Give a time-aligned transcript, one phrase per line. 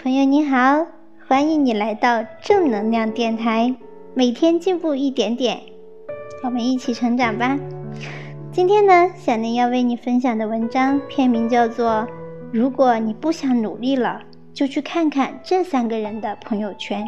[0.00, 0.86] 朋友你好，
[1.26, 3.74] 欢迎你来到正能量电台，
[4.14, 5.60] 每天进步一点点，
[6.44, 7.58] 我们一起成长吧。
[8.52, 11.90] 今天呢，小林要为你分享的文章片名叫做
[12.52, 14.22] 《如果你不想努力了，
[14.54, 17.04] 就去看看这三个人的朋友圈》。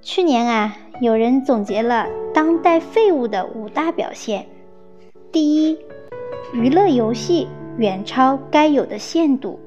[0.00, 4.46] 去年啊，有人总结了当代废物的五大表现：
[5.32, 5.76] 第一，
[6.52, 7.48] 娱乐游戏
[7.78, 9.58] 远超该有的限度。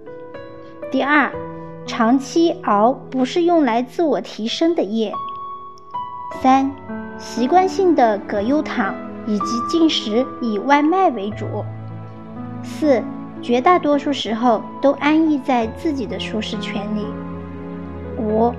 [0.91, 1.31] 第二，
[1.85, 5.13] 长期熬不是用来自我提升的夜。
[6.41, 6.71] 三，
[7.20, 8.95] 习惯性的葛优躺
[9.27, 11.45] 以及进食以外卖为主。
[12.63, 13.03] 四，
[13.39, 17.05] 绝大多数时候都安逸在自己的舒适圈里。
[18.17, 18.51] 五，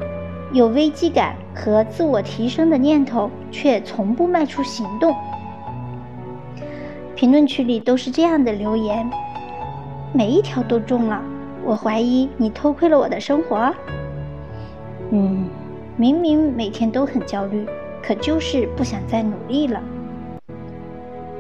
[0.53, 5.13] 有危机感和自我提升的念头，却从不迈出行动。
[7.17, 9.11] 评论区里都是这样的留言，
[10.13, 11.21] 每一条都中了。
[11.71, 13.73] 我怀疑你偷窥了我的生活。
[15.13, 15.49] 嗯，
[15.97, 17.65] 明明每天都很焦虑，
[18.03, 19.81] 可就是不想再努力了。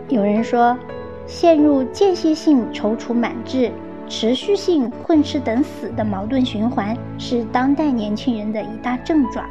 [0.08, 0.78] 有人说，
[1.26, 3.72] 陷入间歇性踌躇满志、
[4.06, 9.44] 持续性混吃等死的矛盾循环，是当代年轻人的一大症状。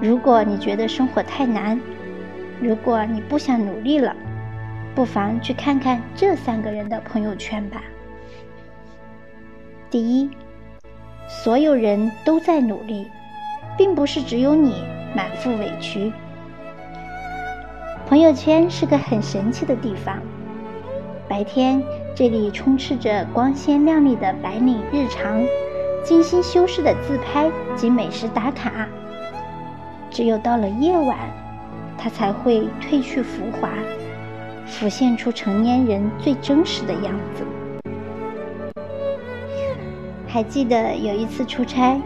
[0.00, 1.78] 如果你觉得生活太难，
[2.62, 4.16] 如果你不想努力了，
[4.94, 7.82] 不妨去看看这三个人的朋友圈吧。
[9.96, 10.28] 第一，
[11.26, 13.06] 所有人都在努力，
[13.78, 16.12] 并不是只有你满腹委屈。
[18.06, 20.18] 朋友圈是个很神奇的地方，
[21.26, 21.82] 白天
[22.14, 25.42] 这里充斥着光鲜亮丽的白领日常、
[26.04, 28.86] 精心修饰的自拍及美食打卡，
[30.10, 31.16] 只有到了夜晚，
[31.96, 33.70] 它才会褪去浮华，
[34.66, 37.42] 浮现出成年人最真实的样子。
[40.36, 41.98] 还记得有一次出差，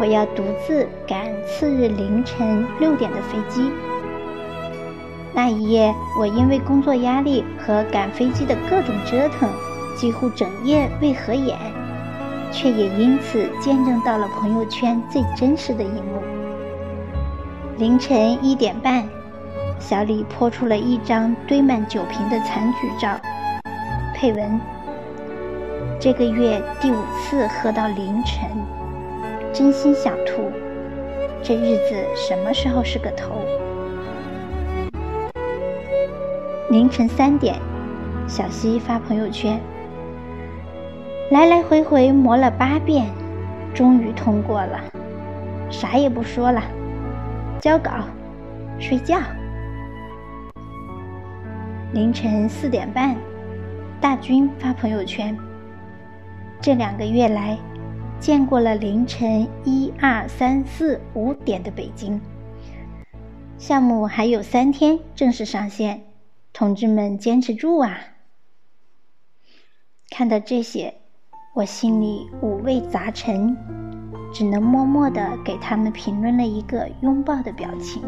[0.00, 3.70] 我要独自赶次日凌晨六点的飞机。
[5.34, 9.50] 那一夜，我因为工作压力和赶飞机的各种折腾，
[9.98, 11.58] 几乎整夜未合眼，
[12.50, 16.22] 却也因此见证到了朋友圈最真实的一幕。
[17.76, 19.06] 凌晨一点半，
[19.78, 23.20] 小李泼出了一张堆满酒瓶的残局照，
[24.14, 24.58] 配文。
[26.04, 28.46] 这个月第五次喝到凌晨，
[29.54, 30.52] 真心想吐。
[31.42, 33.40] 这日子什么时候是个头？
[36.68, 37.56] 凌晨三点，
[38.28, 39.58] 小西发朋友圈，
[41.30, 43.06] 来来回回磨了八遍，
[43.72, 44.78] 终于通过了。
[45.70, 46.60] 啥也不说了，
[47.58, 47.90] 交稿，
[48.78, 49.16] 睡觉。
[51.94, 53.16] 凌晨四点半，
[54.02, 55.34] 大军发朋友圈。
[56.64, 57.58] 这两个月来，
[58.18, 62.18] 见过了凌晨一二三四五点的北京。
[63.58, 66.00] 项目还有三天正式上线，
[66.54, 67.98] 同志们坚持住啊！
[70.08, 70.94] 看到这些，
[71.52, 73.54] 我心里五味杂陈，
[74.32, 78.02] 只能默默的给他们评论了一个拥抱的表情。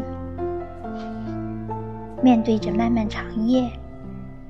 [2.23, 3.69] 面对着漫漫长夜，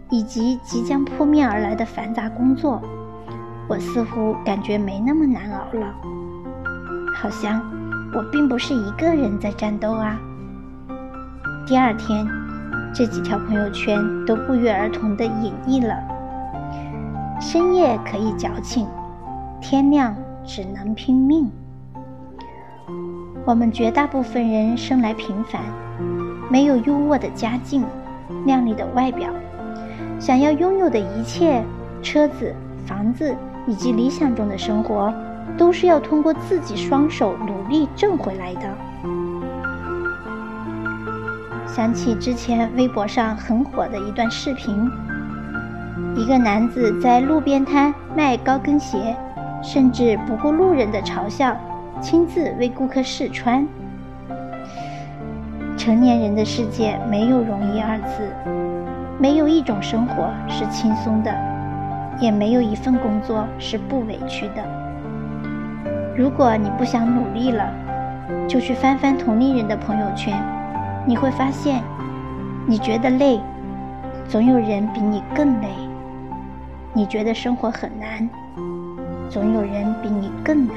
[0.09, 2.81] 以及即将扑面而来的繁杂工作。
[3.69, 5.93] 我似乎感觉没那么难熬了，
[7.13, 7.61] 好像
[8.13, 10.17] 我并不是一个人在战斗啊。
[11.67, 12.25] 第二天，
[12.93, 15.93] 这几条朋友圈都不约而同的隐匿了。
[17.41, 18.87] 深夜可以矫情，
[19.59, 21.51] 天亮只能拼命。
[23.45, 25.61] 我们绝大部分人生来平凡，
[26.49, 27.83] 没有优渥的家境、
[28.45, 29.29] 靓丽的外表，
[30.19, 31.61] 想要拥有的一切——
[32.01, 32.55] 车子、
[32.87, 33.35] 房子。
[33.69, 35.13] 以及理想中的生活，
[35.57, 38.61] 都是要通过自己双手努力挣回来的。
[41.67, 44.89] 想起之前微博上很火的一段视频，
[46.15, 49.13] 一个男子在路边摊卖高跟鞋，
[49.61, 51.53] 甚至不顾路人的嘲笑，
[51.99, 53.67] 亲自为顾客试穿。
[55.75, 58.31] 成年人的世界没有容易二字，
[59.19, 61.35] 没有一种生活是轻松的。
[62.19, 64.63] 也没有一份工作是不委屈的。
[66.15, 67.69] 如果你不想努力了，
[68.47, 70.33] 就去翻翻同龄人的朋友圈，
[71.05, 71.83] 你会发现，
[72.65, 73.39] 你觉得累，
[74.27, 75.67] 总有人比你更累；
[76.93, 78.27] 你觉得生活很难，
[79.29, 80.75] 总有人比你更难。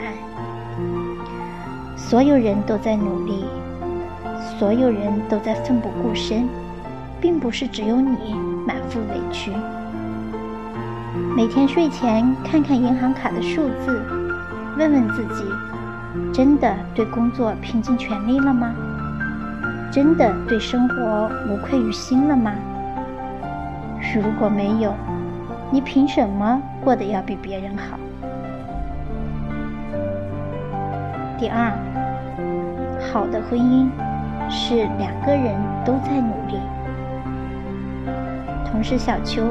[1.96, 3.44] 所有人都在努力，
[4.58, 6.48] 所有人都在奋不顾身，
[7.20, 8.34] 并不是只有你
[8.66, 9.52] 满腹委屈。
[11.36, 14.02] 每天睡前看看银行卡的数字，
[14.76, 15.44] 问问自己：
[16.32, 18.74] 真的对工作拼尽全力了吗？
[19.90, 22.52] 真的对生活无愧于心了吗？
[24.14, 24.92] 如果没有，
[25.70, 27.98] 你凭什么过得要比别人好？
[31.38, 31.72] 第二，
[33.12, 33.88] 好的婚姻
[34.50, 36.58] 是两个人都在努力。
[38.70, 39.42] 同事小秋。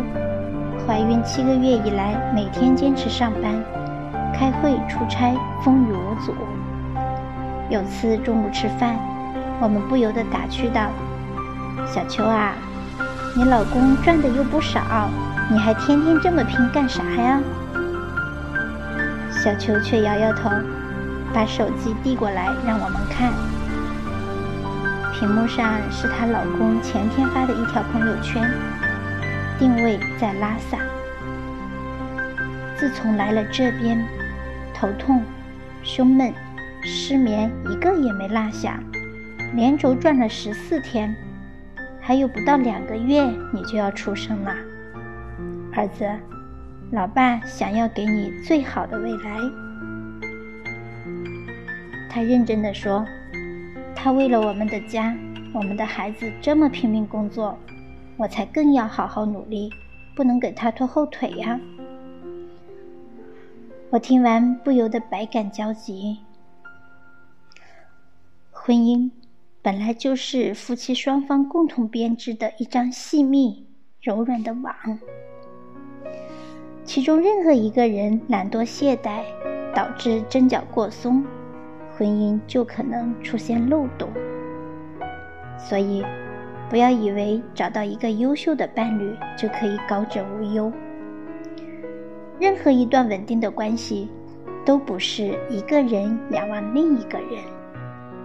[0.89, 3.63] 怀孕七个月以来，每天坚持上班、
[4.33, 6.33] 开会、出差，风雨无阻。
[7.69, 8.97] 有次中午吃饭，
[9.61, 10.89] 我们不由得打趣道
[11.85, 12.53] ：“小秋啊，
[13.35, 14.81] 你老公赚的又不少，
[15.51, 17.39] 你还天天这么拼干啥呀？”
[19.29, 20.49] 小秋却摇摇头，
[21.31, 23.31] 把手机递过来让我们看。
[25.13, 28.49] 屏幕上是她老公前天发的一条朋友圈。
[29.59, 30.79] 定位在拉萨。
[32.77, 34.01] 自从来了这边，
[34.73, 35.21] 头痛、
[35.83, 36.33] 胸闷、
[36.81, 38.81] 失眠一个也没落下，
[39.53, 41.13] 连轴转了十四天，
[41.99, 44.55] 还有不到两个月你就要出生了，
[45.73, 46.09] 儿子，
[46.91, 49.37] 老爸想要给你最好的未来。
[52.09, 53.05] 他认真的说，
[53.93, 55.13] 他为了我们的家，
[55.53, 57.59] 我们的孩子这么拼命工作。
[58.19, 59.71] 我才更要好好努力，
[60.13, 61.57] 不能给他拖后腿呀！
[63.89, 66.17] 我听完不由得百感交集。
[68.51, 69.09] 婚姻
[69.61, 73.65] 本来就是夫妻双方共同编织的一张细密
[74.01, 74.75] 柔软的网，
[76.83, 79.23] 其中任何一个人懒惰懈怠，
[79.73, 81.25] 导致针脚过松，
[81.97, 84.09] 婚姻就可能出现漏洞。
[85.57, 86.03] 所以。
[86.69, 90.71] 不要以为找到一个优秀的伴侣就可以高枕无忧。
[92.39, 94.07] 任何一段稳定的关系，
[94.65, 97.43] 都不是一个人仰望另一个人，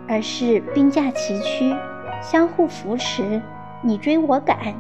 [0.07, 1.75] 而是并驾齐驱，
[2.23, 3.41] 相互扶持，
[3.83, 4.75] 你追我赶，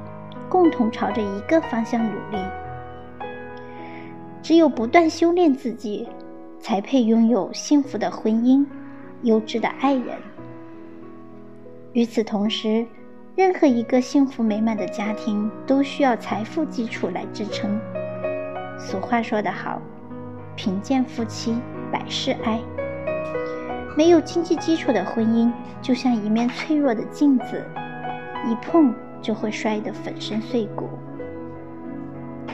[0.48, 2.38] 共同朝着一个方向努力。
[4.42, 6.06] 只有不断修炼自己，
[6.60, 8.64] 才配拥有幸福的婚姻、
[9.22, 10.18] 优质的爱人。
[11.94, 12.86] 与此同时，
[13.36, 17.80] 任何一个幸福美满的家庭都需要财富基础来支撑。
[18.78, 19.82] 俗话说得好
[20.54, 21.60] ，“贫贱夫妻
[21.90, 22.60] 百事哀”。
[23.98, 25.50] 没有经济基础的婚姻，
[25.82, 27.64] 就像一面脆弱的镜子，
[28.46, 30.88] 一碰就会摔得粉身碎骨。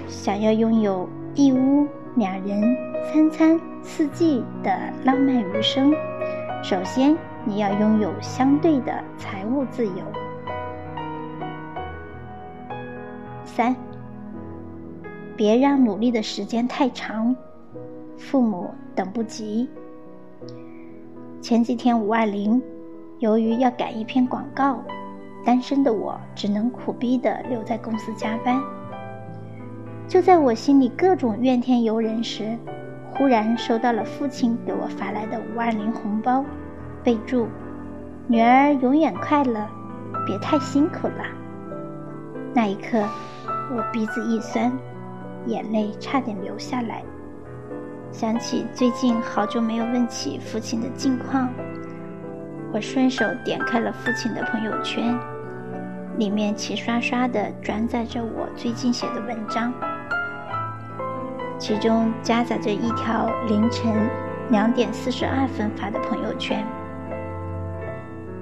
[0.06, 1.86] 想要拥有一屋
[2.16, 2.74] 两人、
[3.12, 4.74] 三餐四季的
[5.04, 5.92] 浪漫余生，
[6.62, 9.92] 首先你要拥有相对的财务自由。
[13.50, 13.74] 三，
[15.36, 17.34] 别让努力的时间太长，
[18.16, 19.68] 父母等不及。
[21.40, 22.62] 前几天五二零，
[23.18, 24.80] 由于要赶一篇广告，
[25.44, 28.62] 单身的我只能苦逼的留在公司加班。
[30.06, 32.56] 就在我心里各种怨天尤人时，
[33.12, 36.44] 忽然收到了父亲给我发来的五二零红包，
[37.02, 37.48] 备注：
[38.28, 39.66] 女儿永远快乐，
[40.24, 41.24] 别太辛苦了。
[42.54, 43.04] 那一刻。
[43.72, 44.72] 我鼻子一酸，
[45.46, 47.04] 眼泪差点流下来。
[48.10, 51.48] 想起最近好久没有问起父亲的近况，
[52.72, 55.16] 我顺手点开了父亲的朋友圈，
[56.18, 59.72] 里面齐刷刷的转载着我最近写的文章，
[61.56, 63.94] 其中夹杂着一条凌晨
[64.50, 66.66] 两点四十二分发的朋友圈：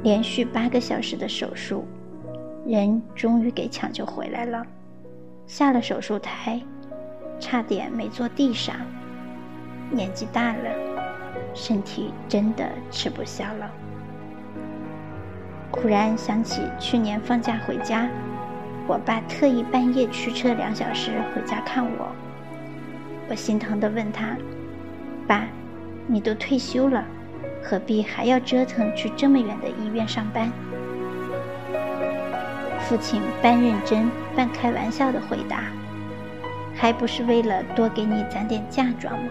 [0.02, 1.86] 连续八个小时的手术，
[2.66, 4.64] 人终于给抢救回来了。
[5.48, 6.60] 下了手术台，
[7.40, 8.76] 差点没坐地上。
[9.90, 10.70] 年纪大了，
[11.54, 13.70] 身体真的吃不消了。
[15.70, 18.06] 忽然想起去年放假回家，
[18.86, 22.14] 我爸特意半夜驱车两小时回家看我。
[23.30, 24.36] 我心疼地问他
[25.26, 25.46] ：“爸，
[26.06, 27.02] 你都退休了，
[27.62, 30.52] 何必还要折腾去这么远的医院上班？”
[32.88, 35.64] 父亲半认真半开玩笑的回答
[36.74, 39.28] ：“还不是为了多给你攒点嫁妆吗？”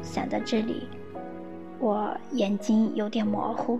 [0.00, 0.88] 想到这里，
[1.78, 3.78] 我眼睛有点模糊，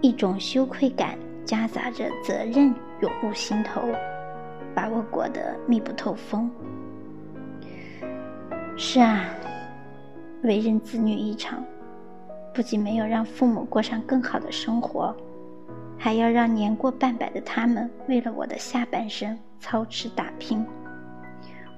[0.00, 3.82] 一种羞愧感夹杂着责任涌入心头，
[4.74, 6.50] 把我裹得密不透风。
[8.78, 9.26] 是啊，
[10.42, 11.62] 为人子女一场，
[12.54, 15.14] 不仅没有让父母过上更好的生活。
[15.98, 20.64] 还要让年过半百的他们为了我的下半生操持打拼，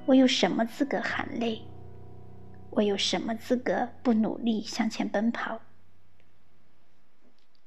[0.04, 1.62] 我有什么资格喊累？
[2.70, 5.58] 我有什么资格不努力向前奔跑？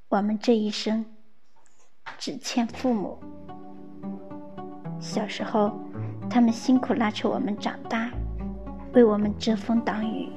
[0.10, 1.06] 我们这一生
[2.18, 3.18] 只欠父母。
[5.00, 5.80] 小时候，
[6.30, 8.12] 他们辛苦拉扯我们长大，
[8.94, 10.30] 为我们遮风挡雨；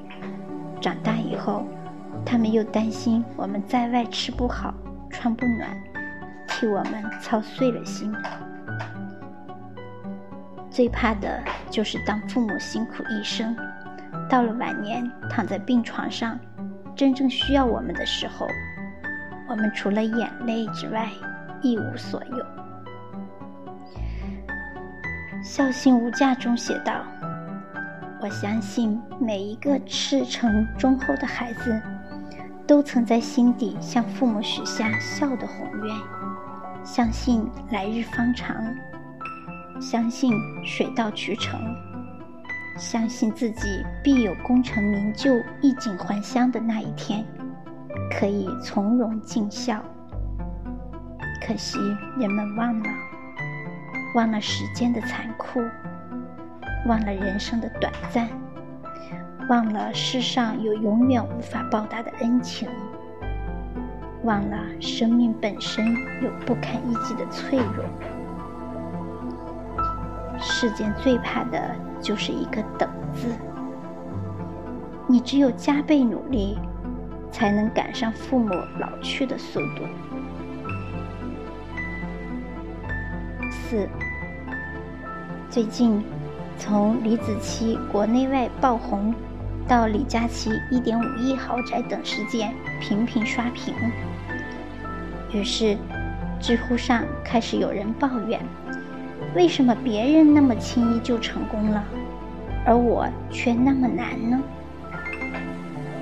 [0.81, 1.65] 长大以后，
[2.25, 4.73] 他们又担心我们在外吃不好、
[5.09, 5.77] 穿不暖，
[6.53, 8.13] 替我们操碎了心。
[10.69, 13.55] 最怕的就是当父母辛苦一生，
[14.29, 16.39] 到了晚年躺在病床上，
[16.95, 18.47] 真正需要我们的时候。
[19.49, 21.09] 我们除了眼泪之外
[21.61, 22.37] 一无所有。
[25.43, 27.03] 《孝心无价》中写道
[28.21, 31.79] ：“我相信每一个赤诚忠厚的孩子，
[32.65, 35.95] 都曾在心底向父母许下孝的宏愿，
[36.83, 38.55] 相信来日方长，
[39.79, 40.33] 相信
[40.65, 41.59] 水到渠成，
[42.77, 47.25] 相信自己必有功成名就、衣锦还乡的那一天。”
[48.11, 49.83] 可以从容尽孝，
[51.45, 51.77] 可惜
[52.17, 52.89] 人们忘了，
[54.15, 55.59] 忘了时间的残酷，
[56.87, 58.27] 忘了人生的短暂，
[59.47, 62.67] 忘了世上有永远无法报答的恩情，
[64.23, 67.85] 忘了生命本身有不堪一击的脆弱。
[70.39, 73.27] 世间最怕的就是一个“等”字，
[75.07, 76.57] 你只有加倍努力。
[77.33, 78.49] 才能赶上父母
[78.79, 79.83] 老去的速度。
[83.49, 83.89] 四，
[85.49, 86.05] 最近
[86.59, 89.15] 从李子柒国内外爆红，
[89.67, 93.73] 到李佳琦一点五亿豪宅等事件频频刷屏，
[95.33, 95.75] 于是
[96.39, 98.39] 知乎上开始有人抱怨：
[99.35, 101.83] 为什么别人那么轻易就成功了，
[102.65, 104.39] 而我却那么难呢？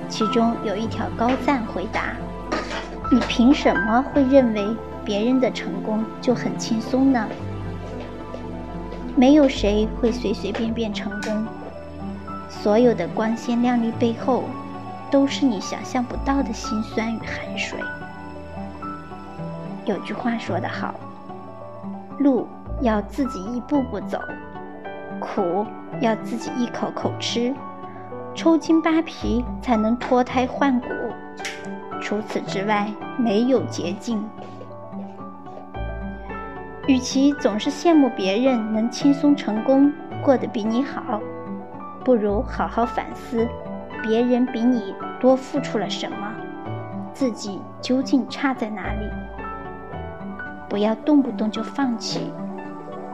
[0.08, 2.12] 其中有一条高赞回答
[3.10, 7.26] ：“你凭什么会认为别人的成功就很轻松呢？
[9.16, 11.46] 没有谁会随随便便成功，
[12.50, 14.44] 所有的光鲜亮丽背后，
[15.10, 17.78] 都是你想象不到的辛酸与汗水。”
[19.84, 20.94] 有句话说得好
[22.18, 22.46] ：“路
[22.80, 24.18] 要自己一步步走，
[25.20, 25.66] 苦
[26.00, 27.54] 要自己一口口吃。”
[28.34, 30.88] 抽筋扒皮才能脱胎换骨，
[32.00, 34.26] 除此之外没有捷径。
[36.86, 41.20] 与其总是羡慕别人能轻松成功，过得比你好，
[42.04, 43.46] 不如好好反思，
[44.02, 46.32] 别人比你多付出了什么，
[47.12, 49.06] 自己究竟差在哪里。
[50.72, 52.32] 不要动不动就放弃，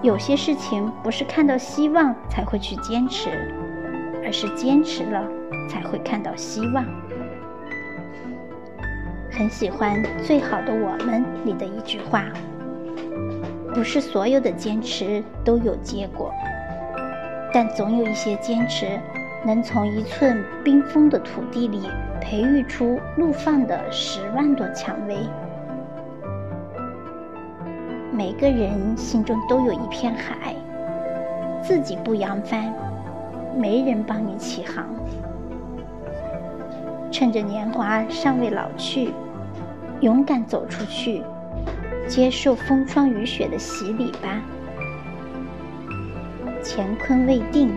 [0.01, 3.31] 有些事情不是看到希望才会去坚持。
[4.25, 5.25] 而是坚持了，
[5.71, 6.85] 才会看到希望。
[9.33, 12.27] 很喜欢《最好的我们》里的一句话
[13.73, 16.31] ：“不是所有的坚持都有结果，
[17.55, 19.01] 但总有一些坚持，
[19.47, 21.89] 能从一寸冰封的土地里
[22.21, 25.17] 培育出怒放的十万朵蔷薇。”
[28.19, 30.53] 每个人心中都有一片海，
[31.63, 32.75] 自己不扬帆。
[33.57, 34.87] 没人帮你起航，
[37.13, 39.13] 趁着年华尚未老去，
[40.01, 41.23] 勇敢走出去，
[42.09, 44.43] 接受风霜雨雪的洗礼吧。
[46.65, 47.71] 乾坤未定，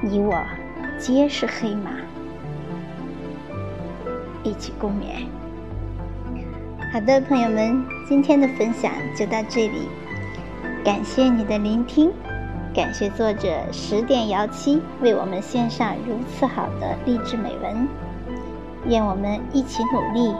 [0.00, 0.42] 你我
[0.98, 1.90] 皆是黑马，
[4.42, 5.26] 一起共勉。
[6.90, 9.90] 好的，朋友们，今天的分享就到这里，
[10.82, 12.10] 感谢你的聆听。
[12.74, 17.86] 感谢作者十点摇七为我们献上如此好的励志美文，
[18.86, 20.34] 愿我们一起努力，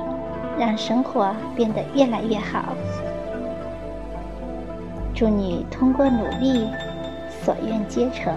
[0.58, 2.74] 让生活变得越来越好。
[5.14, 6.66] 祝你通过努力，
[7.44, 8.34] 所愿皆成。